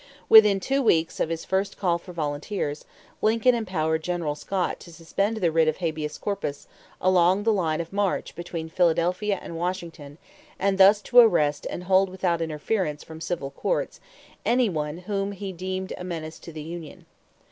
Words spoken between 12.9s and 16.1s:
from civil courts any one whom he deemed a